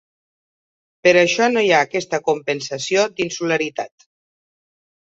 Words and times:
Per 1.07 1.13
això 1.23 1.51
no 1.53 1.63
hi 1.67 1.71
ha 1.75 1.83
aquesta 1.89 2.21
compensació 2.31 3.05
d’insularitat. 3.17 4.13